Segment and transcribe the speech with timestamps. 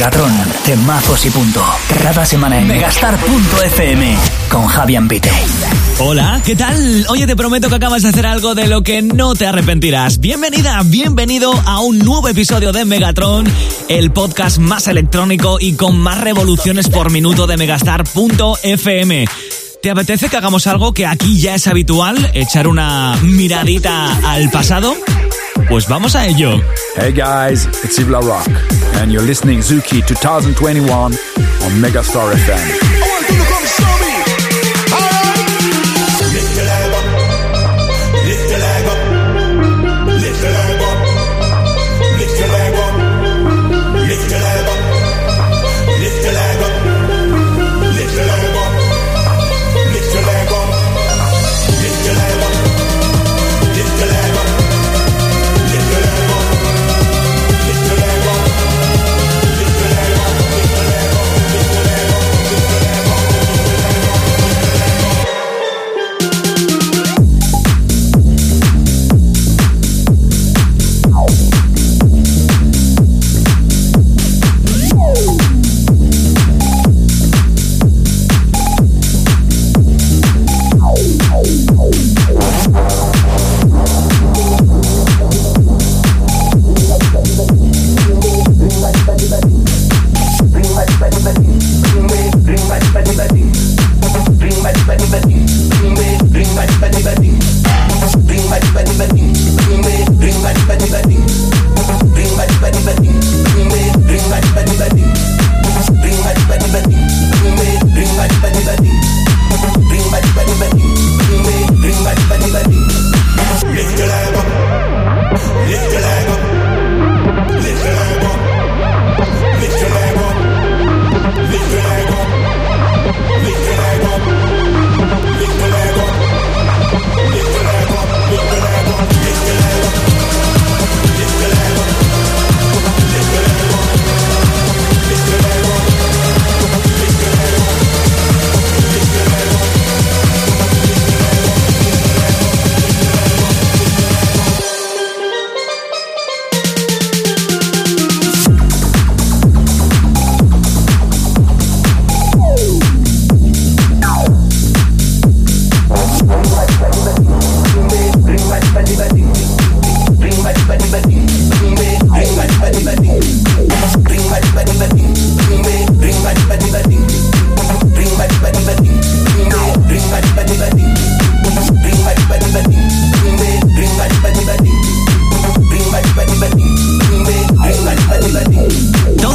[0.00, 0.32] Megatron,
[0.64, 1.62] temazos y punto.
[2.02, 4.16] Cada semana en megastar.fm
[4.48, 5.30] con Javier Pite.
[5.98, 7.04] Hola, ¿qué tal?
[7.10, 10.18] Oye, te prometo que acabas de hacer algo de lo que no te arrepentirás.
[10.18, 13.44] Bienvenida, bienvenido a un nuevo episodio de Megatron,
[13.88, 19.26] el podcast más electrónico y con más revoluciones por minuto de megastar.fm.
[19.82, 22.30] ¿Te apetece que hagamos algo que aquí ya es habitual?
[22.32, 24.96] ¿Echar una miradita al pasado?
[25.70, 26.60] Pues vamos a ello.
[26.96, 28.48] Hey guys, it's Yves La Rock,
[28.96, 31.12] and you're listening Zuki 2021 on
[31.80, 33.99] Megastar FM.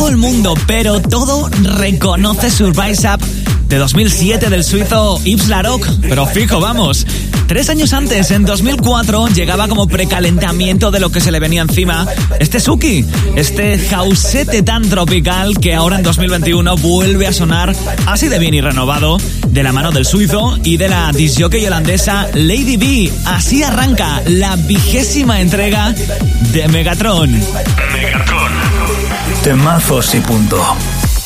[0.06, 1.50] Todo el mundo, pero todo
[1.80, 3.20] reconoce Surprise Up
[3.68, 5.84] de 2007 del suizo Yves Laroc.
[6.00, 7.08] Pero fijo, vamos.
[7.48, 12.06] Tres años antes, en 2004, llegaba como precalentamiento de lo que se le venía encima
[12.40, 13.04] este Suki,
[13.36, 18.62] este jausete tan tropical que ahora en 2021 vuelve a sonar así de bien y
[18.62, 19.18] renovado
[19.48, 23.12] de la mano del suizo y de la disjockey holandesa Lady B.
[23.26, 25.96] Así arranca la vigésima entrega
[26.54, 27.42] de Megatron.
[29.46, 30.60] Temazos y punto.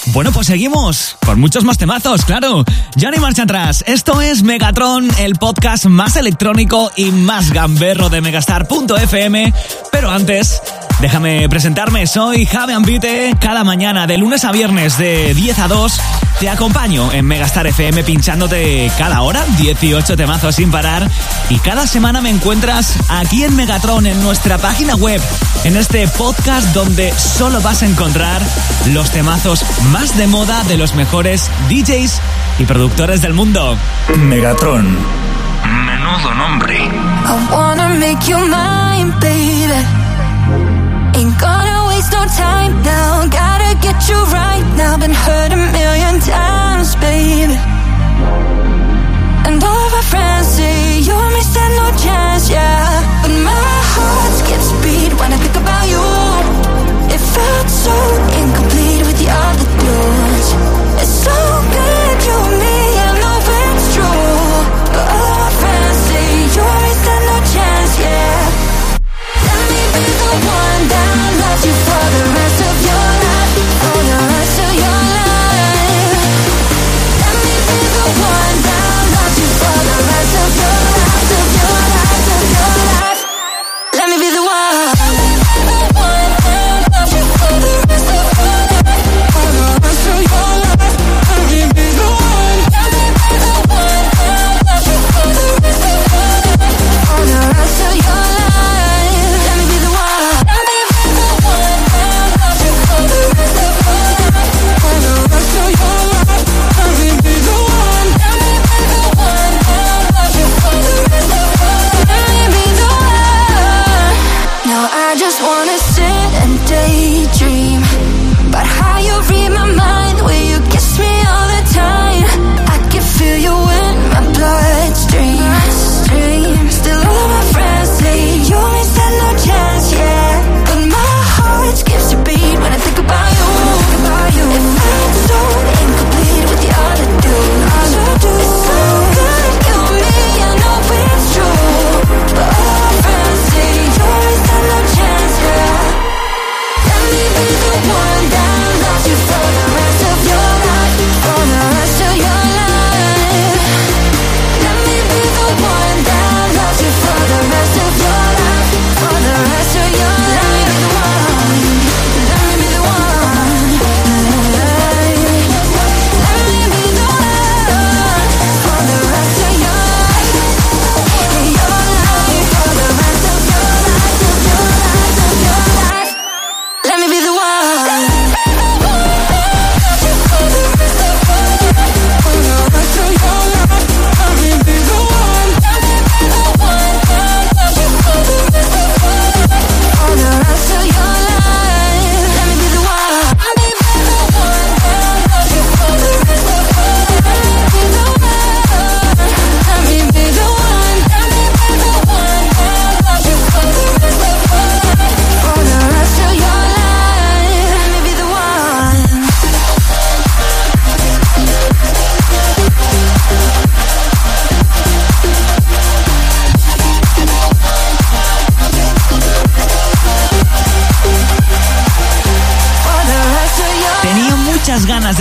[0.07, 2.65] Bueno, pues seguimos con muchos más temazos, claro.
[2.97, 3.81] Ya no marcha atrás.
[3.87, 9.53] Esto es Megatron, el podcast más electrónico y más gamberro de Megastar.fm.
[9.93, 10.61] Pero antes,
[11.01, 12.07] déjame presentarme.
[12.07, 13.35] Soy Javi Ambite.
[13.39, 16.01] Cada mañana, de lunes a viernes, de 10 a 2,
[16.39, 21.09] te acompaño en Megastar FM pinchándote cada hora 18 temazos sin parar.
[21.49, 25.21] Y cada semana me encuentras aquí en Megatron, en nuestra página web,
[25.63, 28.41] en este podcast donde solo vas a encontrar
[28.87, 32.21] los temazos más de moda de los mejores DJs
[32.59, 33.77] y productores del mundo.
[34.17, 34.97] Megatron.
[35.85, 36.77] Menudo nombre.
[36.77, 39.98] I wanna make you mine, baby.
[41.19, 43.27] Ain't gonna waste no time now.
[43.27, 44.95] Gotta get you right now.
[44.95, 47.59] Been hurt a million times, baby.
[49.47, 52.87] And all of our friends say you and me stand no chance, yeah.
[53.21, 56.03] But my heart skips beat when I think about you.
[57.13, 57.68] It felt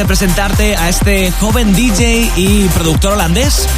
[0.08, 3.69] presentarte a este joven DJ y productor holandés.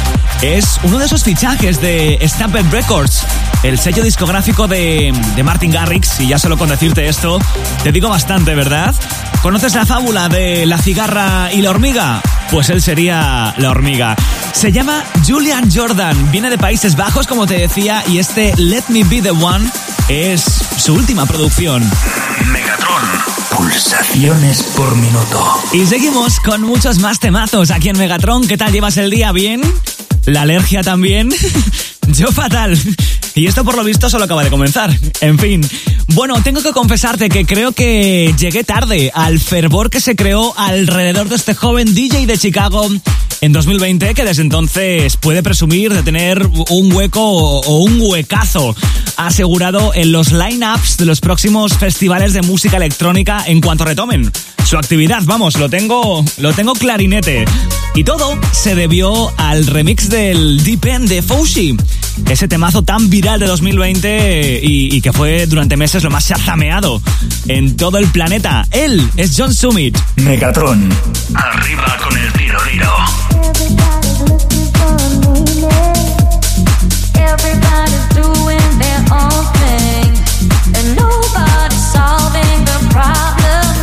[0.41, 3.25] Es uno de esos fichajes de Stamped Records,
[3.63, 7.37] el sello discográfico de, de Martin Garrix, y ya solo con decirte esto,
[7.83, 8.95] te digo bastante, ¿verdad?
[9.41, 12.21] ¿Conoces la fábula de la cigarra y la hormiga?
[12.49, 14.15] Pues él sería la hormiga.
[14.53, 19.03] Se llama Julian Jordan, viene de Países Bajos, como te decía, y este Let Me
[19.03, 19.69] Be the One
[20.07, 20.43] es
[20.77, 21.83] su última producción.
[23.55, 25.61] Pulsaciones por minuto.
[25.73, 28.47] Y seguimos con muchos más temazos aquí en Megatron.
[28.47, 29.31] ¿Qué tal llevas el día?
[29.31, 29.61] ¿Bien?
[30.25, 31.29] ¿La alergia también?
[32.07, 32.77] Yo fatal.
[33.35, 34.97] Y esto por lo visto solo acaba de comenzar.
[35.21, 35.61] En fin.
[36.13, 41.29] Bueno, tengo que confesarte que creo que llegué tarde al fervor que se creó alrededor
[41.29, 42.87] de este joven DJ de Chicago
[43.41, 48.75] en 2020 que desde entonces puede presumir de tener un hueco o un huecazo
[49.17, 54.31] asegurado en los line-ups de los próximos festivales de música electrónica en cuanto retomen
[54.65, 55.21] su actividad.
[55.25, 57.45] Vamos, lo tengo, lo tengo clarinete.
[57.93, 61.75] Y todo se debió al remix del Deep End de Fauci,
[62.29, 67.01] ese temazo tan viral de 2020 y, y que fue durante meses lo más chazameado
[67.47, 68.65] en todo el planeta.
[68.71, 69.97] Él es John Summit.
[70.17, 70.89] Megatron.
[71.33, 74.01] Arriba con el tiro tiro.
[77.15, 80.09] Everybody's doing their own thing,
[80.77, 83.75] and nobody's solving the problem.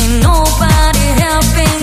[0.00, 1.79] Ain't nobody helping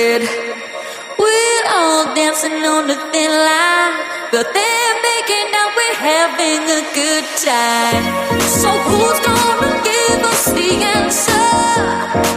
[0.00, 0.28] hatred?
[1.18, 3.96] We're all dancing on the thin line,
[4.32, 8.04] but they're making out we're having a good time.
[8.62, 12.29] So who's gonna give us the answer?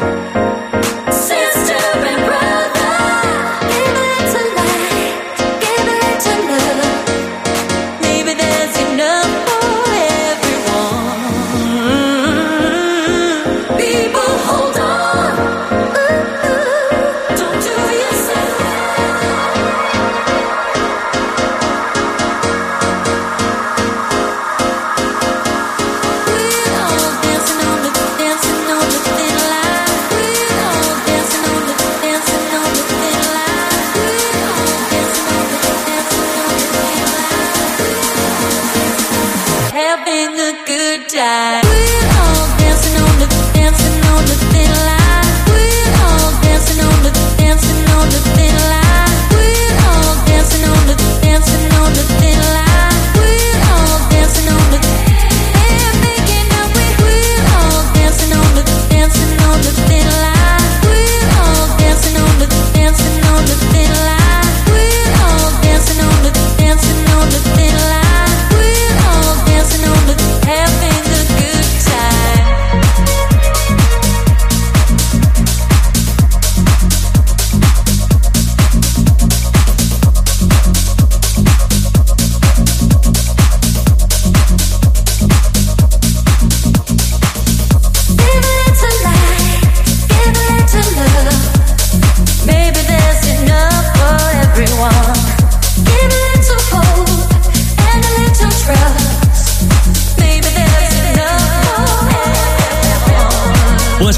[41.14, 41.63] Yeah.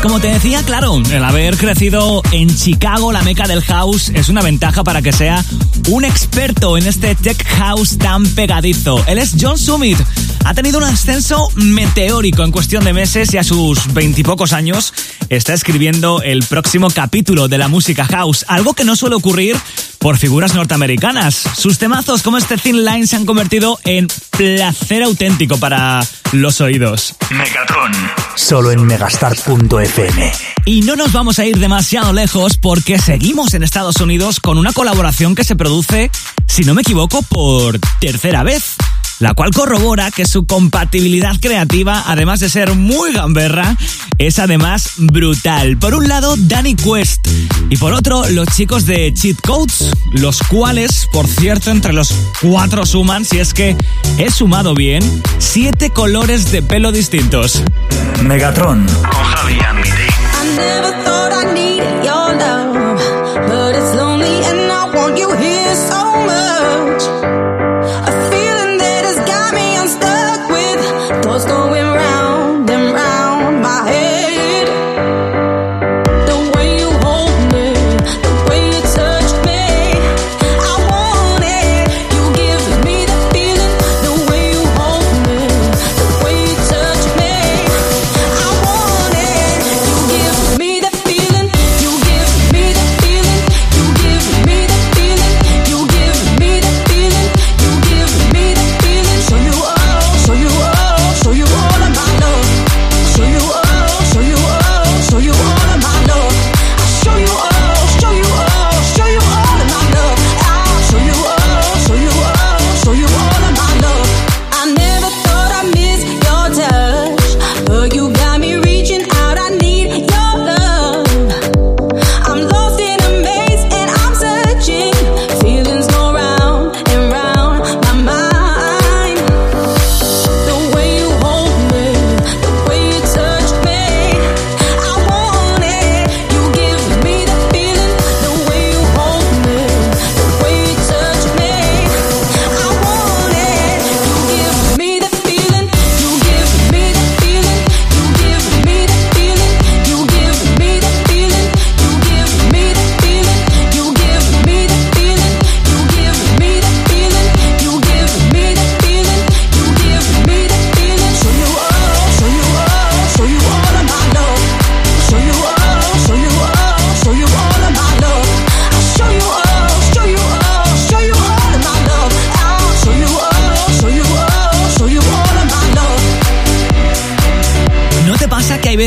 [0.05, 4.43] Como te decía, claro, el haber crecido en Chicago, la meca del house, es una
[4.43, 5.43] ventaja para que sea
[5.89, 9.03] un experto en este tech house tan pegadizo.
[9.07, 9.97] Él es John Summit.
[10.43, 14.93] Ha tenido un ascenso meteórico en cuestión de meses y a sus veintipocos años
[15.29, 19.57] está escribiendo el próximo capítulo de la música house, algo que no suele ocurrir
[20.05, 21.33] por figuras norteamericanas.
[21.57, 24.05] Sus temazos como este Thin Line se han convertido en
[24.38, 27.15] placer auténtico para los oídos.
[27.31, 27.91] Megatron,
[28.35, 30.31] solo en megastar.fm.
[30.65, 34.74] Y no nos vamos a ir demasiado lejos porque seguimos en Estados Unidos con una
[34.74, 36.12] colaboración que se produce,
[36.45, 38.75] si no me equivoco, por tercera vez
[39.19, 43.77] la cual corrobora que su compatibilidad creativa, además de ser muy gamberra,
[44.17, 45.77] es además brutal.
[45.77, 47.27] Por un lado, Danny Quest
[47.69, 52.86] y por otro, los chicos de Cheat Codes, los cuales, por cierto, entre los cuatro
[52.86, 53.75] suman, si es que
[54.17, 55.03] he sumado bien,
[55.39, 57.62] siete colores de pelo distintos.
[58.24, 59.57] Megatron con Javi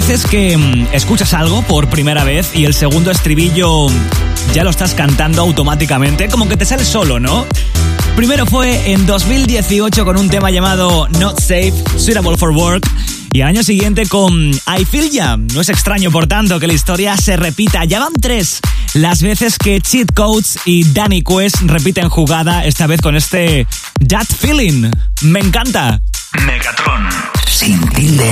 [0.09, 3.89] que mm, escuchas algo por primera vez y el segundo estribillo
[4.55, 7.45] ya lo estás cantando automáticamente, como que te sale solo, ¿no?
[8.17, 12.89] Primero fue en 2018 con un tema llamado Not Safe, Suitable for Work.
[13.33, 15.37] Y al año siguiente con I Feel Ya.
[15.37, 17.85] No es extraño, por tanto, que la historia se repita.
[17.85, 18.61] Ya van tres
[18.95, 23.67] las veces que Cheat Codes y Danny Quest repiten jugada, esta vez con este
[24.09, 24.91] That Feeling.
[25.21, 26.01] Me encanta.
[26.47, 28.29] Megatron sin tilde.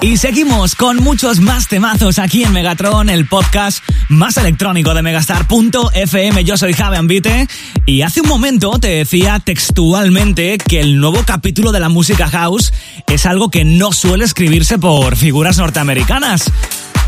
[0.00, 6.44] Y seguimos con muchos más temazos aquí en Megatron, el podcast más electrónico de Megastar.fm.
[6.44, 7.48] Yo soy Javi Ambite
[7.86, 12.72] y hace un momento te decía textualmente que el nuevo capítulo de la música house
[13.08, 16.50] es algo que no suele escribirse por figuras norteamericanas.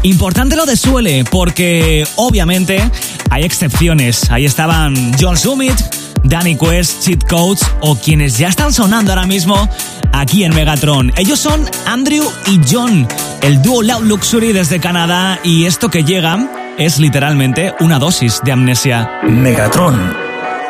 [0.02, 2.82] Importante lo de suele, porque obviamente
[3.30, 4.30] hay excepciones.
[4.30, 5.78] Ahí estaban John Summit,
[6.24, 9.68] Danny Quest, Cheat Codes o quienes ya están sonando ahora mismo
[10.12, 11.12] aquí en Megatron.
[11.16, 13.06] Ellos son Andrew y John,
[13.42, 16.48] el dúo Loud Luxury desde Canadá y esto que llega
[16.78, 19.20] es literalmente una dosis de amnesia.
[19.24, 20.14] Megatron.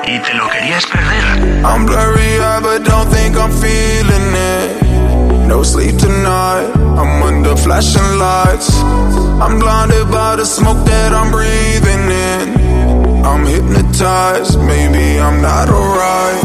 [0.05, 1.65] Y te lo querías perder.
[1.65, 5.47] I'm blurry, but don't think I'm feeling it.
[5.47, 6.67] No sleep tonight.
[6.97, 8.69] I'm under flashing lights.
[9.41, 12.62] I'm blinded by the smoke that I'm breathing in.
[13.25, 14.59] I'm hypnotized.
[14.61, 16.43] Maybe I'm not alright.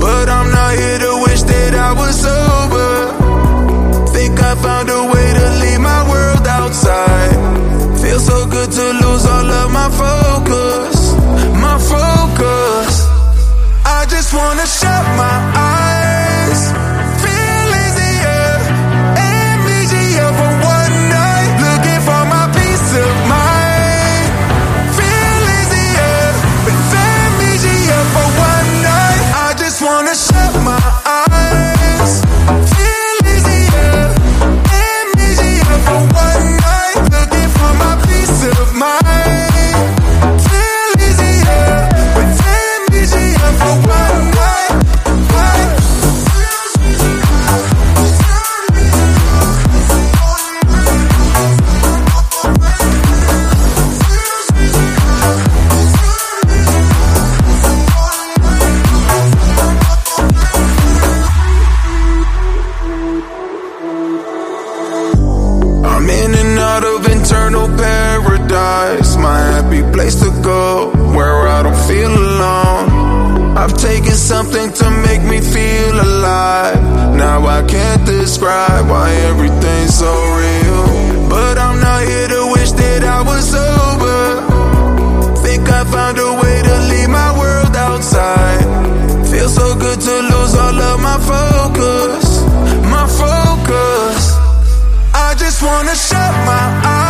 [0.00, 2.92] But I'm not here to wish that I was sober.
[4.12, 7.34] Think I found a way to leave my world outside.
[8.02, 10.96] Feels so good to lose all of my focus.
[11.66, 12.92] My focus.
[13.84, 15.91] I just wanna shut my eyes
[68.92, 73.56] paradise, my happy place to go, where I don't feel alone.
[73.56, 76.82] I've taken something to make me feel alive.
[77.16, 81.28] Now I can't describe why everything's so real.
[81.28, 84.24] But I'm not here to wish that I was sober.
[85.42, 88.64] Think I found a way to leave my world outside.
[89.30, 92.24] Feels so good to lose all of my focus.
[92.90, 94.22] My focus.
[95.14, 97.02] I just wanna shut my eyes.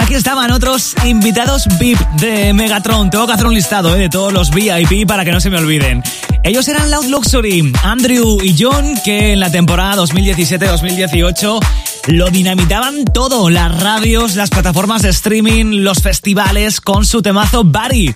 [0.00, 3.10] Aquí estaban otros invitados VIP de Megatron.
[3.10, 3.98] Tengo que hacer un listado ¿eh?
[3.98, 6.02] de todos los VIP para que no se me olviden.
[6.42, 11.60] Ellos eran Loud Luxury, Andrew y John, que en la temporada 2017-2018
[12.08, 13.50] lo dinamitaban todo.
[13.50, 18.14] Las radios, las plataformas de streaming, los festivales con su temazo Barry.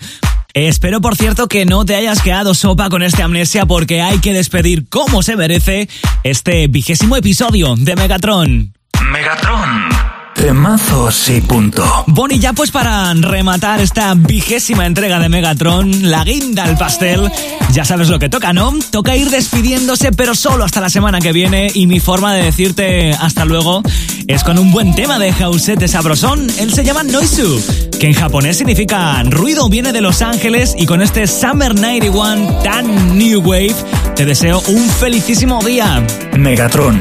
[0.55, 4.33] Espero, por cierto, que no te hayas quedado sopa con este amnesia porque hay que
[4.33, 5.89] despedir como se merece
[6.23, 8.73] este vigésimo episodio de Megatron.
[9.11, 9.94] Megatron.
[10.35, 11.85] Temazos y punto.
[12.07, 17.31] Bonnie, ya pues para rematar esta vigésima entrega de Megatron, la guinda al pastel,
[17.73, 18.73] ya sabes lo que toca, ¿no?
[18.91, 21.71] Toca ir despidiéndose, pero solo hasta la semana que viene.
[21.73, 23.83] Y mi forma de decirte hasta luego
[24.27, 26.47] es con un buen tema de Jausete Sabrosón.
[26.59, 27.63] Él se llama Noisu,
[27.99, 30.75] que en japonés significa ruido, viene de Los Ángeles.
[30.77, 33.75] Y con este Summer 91 tan New Wave,
[34.17, 36.05] te deseo un felicísimo día.
[36.37, 37.01] Megatron.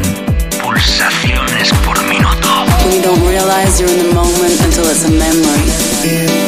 [0.62, 1.74] Pulsaciones
[2.84, 2.94] por.
[2.94, 6.43] You don't realize you're in the moment until it's a memory.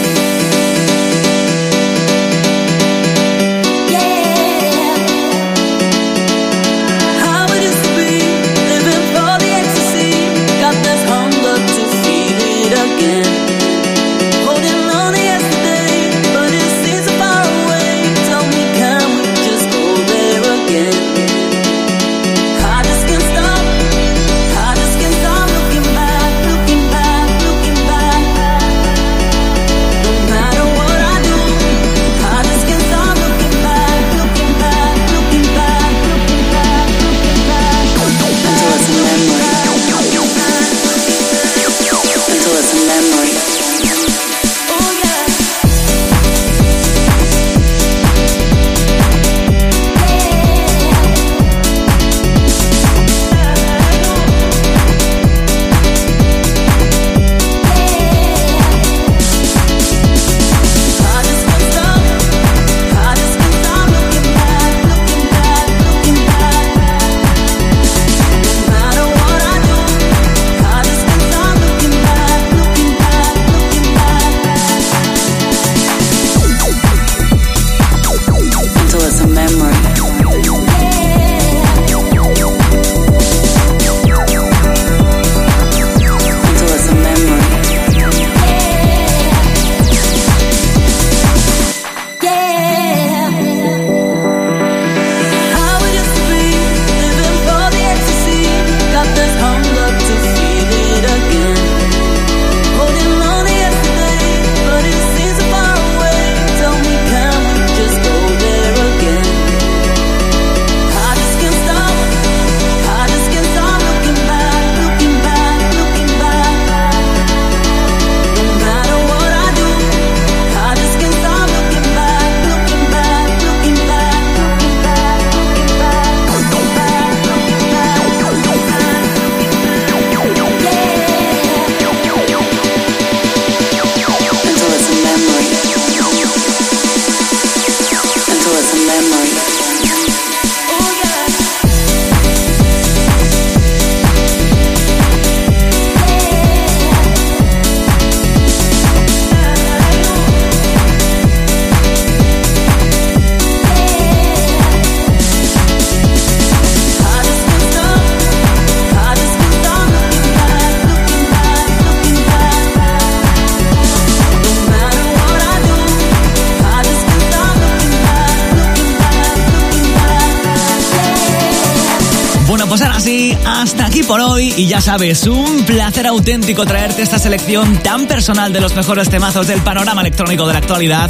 [173.46, 178.54] Hasta aquí por hoy y ya sabes, un placer auténtico traerte esta selección tan personal
[178.54, 181.10] de los mejores temazos del panorama electrónico de la actualidad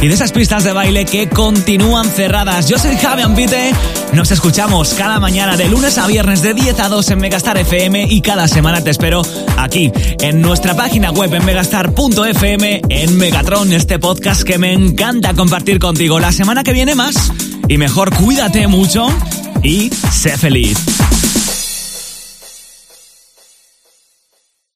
[0.00, 2.68] y de esas pistas de baile que continúan cerradas.
[2.68, 3.72] Yo soy Javi Ambite,
[4.12, 8.06] nos escuchamos cada mañana de lunes a viernes de 10 a 2 en Megastar FM
[8.10, 9.22] y cada semana te espero
[9.56, 15.78] aquí en nuestra página web en megastar.fm en Megatron, este podcast que me encanta compartir
[15.78, 16.20] contigo.
[16.20, 17.32] La semana que viene más
[17.68, 19.08] y mejor cuídate mucho
[19.62, 20.78] y sé feliz.